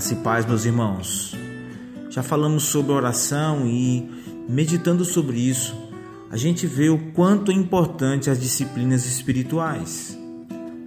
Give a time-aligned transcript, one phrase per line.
[0.00, 1.36] Graça e paz, meus irmãos.
[2.08, 4.10] Já falamos sobre oração e,
[4.48, 5.76] meditando sobre isso,
[6.30, 10.18] a gente vê o quanto é importante as disciplinas espirituais.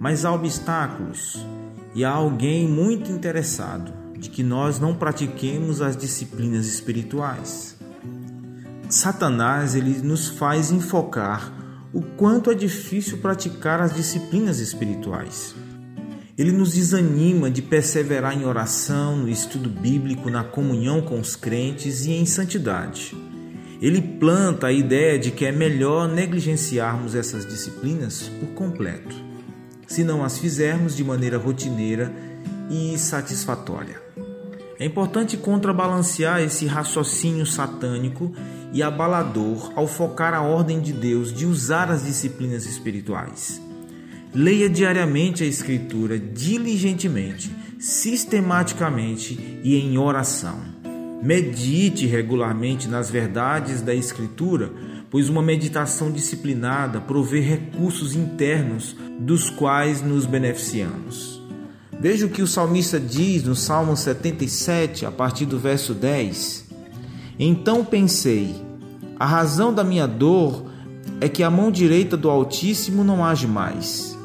[0.00, 1.46] Mas há obstáculos
[1.94, 7.76] e há alguém muito interessado de que nós não pratiquemos as disciplinas espirituais.
[8.88, 11.52] Satanás ele nos faz enfocar
[11.92, 15.54] o quanto é difícil praticar as disciplinas espirituais.
[16.36, 22.06] Ele nos desanima de perseverar em oração, no estudo bíblico, na comunhão com os crentes
[22.06, 23.16] e em santidade.
[23.80, 29.14] Ele planta a ideia de que é melhor negligenciarmos essas disciplinas por completo,
[29.86, 32.12] se não as fizermos de maneira rotineira
[32.68, 34.02] e satisfatória.
[34.76, 38.34] É importante contrabalancear esse raciocínio satânico
[38.72, 43.63] e abalador ao focar a ordem de Deus de usar as disciplinas espirituais.
[44.34, 50.58] Leia diariamente a Escritura diligentemente, sistematicamente e em oração.
[51.22, 54.72] Medite regularmente nas verdades da Escritura,
[55.08, 61.40] pois uma meditação disciplinada provê recursos internos dos quais nos beneficiamos.
[62.00, 66.70] Veja o que o salmista diz no Salmo 77, a partir do verso 10.
[67.38, 68.52] Então pensei:
[69.16, 70.66] a razão da minha dor
[71.20, 74.23] é que a mão direita do Altíssimo não age mais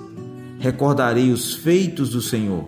[0.60, 2.66] Recordarei os feitos do Senhor,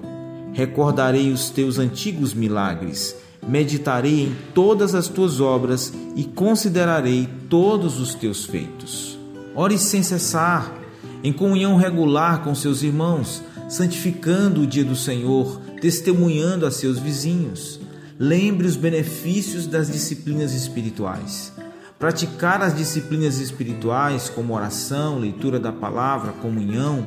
[0.54, 3.14] recordarei os teus antigos milagres,
[3.46, 9.20] meditarei em todas as tuas obras e considerarei todos os teus feitos.
[9.54, 10.74] Ore sem cessar,
[11.22, 17.78] em comunhão regular com seus irmãos, santificando o dia do Senhor, testemunhando a seus vizinhos.
[18.18, 21.52] Lembre os benefícios das disciplinas espirituais.
[22.00, 27.06] Praticar as disciplinas espirituais, como oração, leitura da palavra, comunhão,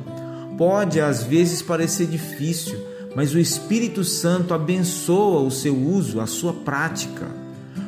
[0.57, 2.79] pode às vezes parecer difícil,
[3.15, 7.27] mas o Espírito Santo abençoa o seu uso, a sua prática.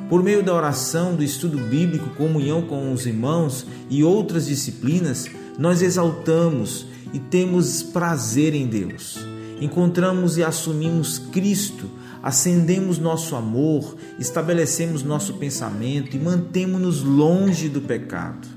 [0.10, 5.28] Por meio da oração, do estudo bíblico, comunhão com os irmãos e outras disciplinas,
[5.60, 9.18] nós exaltamos e temos prazer em Deus.
[9.60, 11.90] Encontramos e assumimos Cristo,
[12.24, 18.48] acendemos nosso amor, estabelecemos nosso pensamento e mantemos-nos longe do pecado.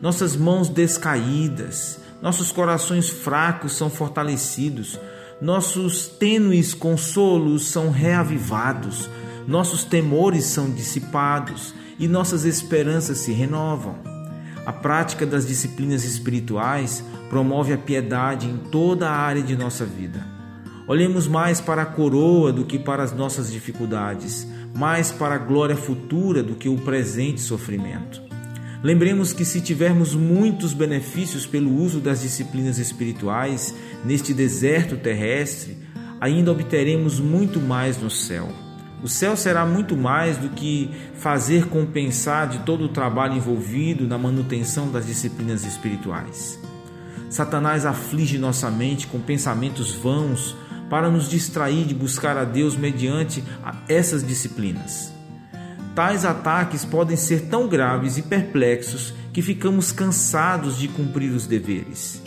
[0.00, 4.98] Nossas mãos descaídas, nossos corações fracos são fortalecidos,
[5.40, 9.08] nossos tênues consolos são reavivados,
[9.46, 13.94] nossos temores são dissipados e nossas esperanças se renovam.
[14.66, 20.26] A prática das disciplinas espirituais promove a piedade em toda a área de nossa vida.
[20.88, 24.44] Olhemos mais para a coroa do que para as nossas dificuldades,
[24.74, 28.20] mais para a glória futura do que o presente sofrimento.
[28.82, 35.76] Lembremos que se tivermos muitos benefícios pelo uso das disciplinas espirituais neste deserto terrestre,
[36.20, 38.48] ainda obteremos muito mais no céu.
[39.02, 44.18] O céu será muito mais do que fazer compensar de todo o trabalho envolvido na
[44.18, 46.58] manutenção das disciplinas espirituais.
[47.28, 50.56] Satanás aflige nossa mente com pensamentos vãos
[50.88, 53.42] para nos distrair de buscar a Deus mediante
[53.88, 55.15] essas disciplinas.
[55.96, 62.22] Tais ataques podem ser tão graves e perplexos que ficamos cansados de cumprir os deveres.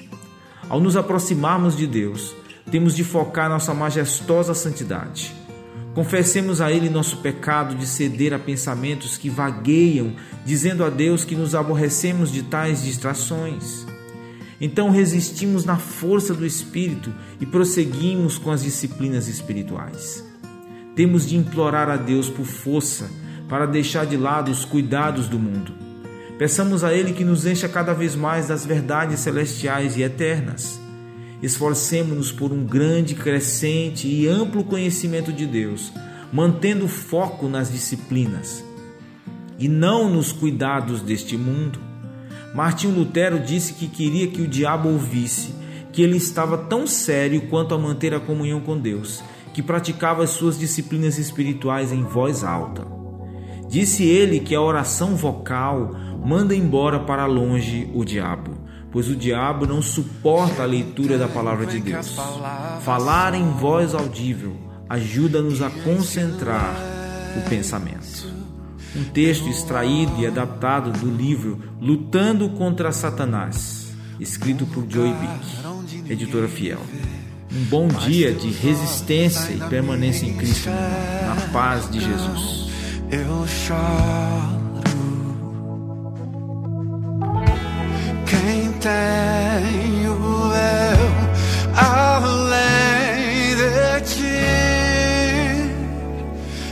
[0.68, 2.34] Ao nos aproximarmos de Deus,
[2.72, 5.32] temos de focar nossa majestosa santidade.
[5.94, 11.36] Confessemos a Ele nosso pecado de ceder a pensamentos que vagueiam, dizendo a Deus que
[11.36, 13.86] nos aborrecemos de tais distrações.
[14.60, 20.26] Então resistimos na força do Espírito e prosseguimos com as disciplinas espirituais.
[20.96, 25.74] Temos de implorar a Deus por força para deixar de lado os cuidados do mundo.
[26.38, 30.80] Peçamos a Ele que nos encha cada vez mais das verdades celestiais e eternas.
[31.42, 35.92] Esforcemos-nos por um grande, crescente e amplo conhecimento de Deus,
[36.32, 38.64] mantendo foco nas disciplinas
[39.58, 41.80] e não nos cuidados deste mundo.
[42.54, 45.54] Martinho Lutero disse que queria que o diabo ouvisse
[45.92, 49.22] que ele estava tão sério quanto a manter a comunhão com Deus,
[49.54, 52.99] que praticava as suas disciplinas espirituais em voz alta.
[53.70, 55.92] Disse ele que a oração vocal
[56.26, 58.58] manda embora para longe o diabo,
[58.92, 62.18] pois o diabo não suporta a leitura da palavra de Deus.
[62.82, 64.58] Falar em voz audível
[64.90, 66.76] ajuda-nos a concentrar
[67.38, 68.28] o pensamento.
[68.96, 76.48] Um texto extraído e adaptado do livro Lutando contra Satanás, escrito por Joey Bick, editora
[76.48, 76.80] fiel.
[77.52, 82.70] Um bom dia de resistência e permanência em Cristo, na paz de Jesus
[83.12, 83.80] eu choro.
[88.26, 90.14] Quem tenho
[90.54, 91.10] eu
[91.76, 94.40] além de ti?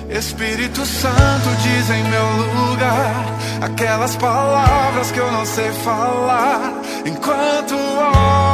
[0.10, 2.28] Espírito Santo diz em meu
[2.70, 3.26] lugar
[3.62, 8.47] aquelas palavras que eu não sei falar enquanto oro,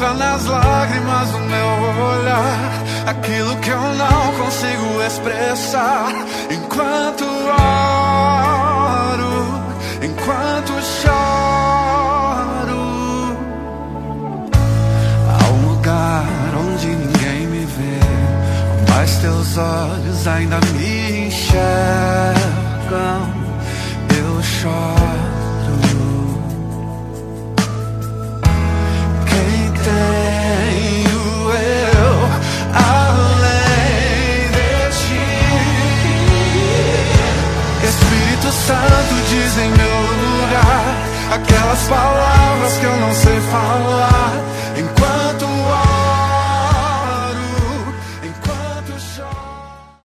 [0.00, 1.66] Nas lágrimas do meu
[2.04, 2.70] olhar
[3.06, 6.10] aquilo que eu não consigo expressar
[6.50, 7.24] enquanto
[8.06, 9.20] oro,
[10.02, 11.20] enquanto choro.
[15.28, 16.26] Há um lugar
[16.56, 18.00] onde ninguém me vê,
[18.88, 21.60] mas teus olhos ainda me enxergam.
[39.30, 40.96] dizem meu lugar,
[41.32, 44.32] aquelas palavras que eu não sei falar.